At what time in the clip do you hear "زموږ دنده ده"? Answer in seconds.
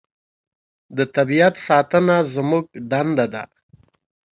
2.35-3.43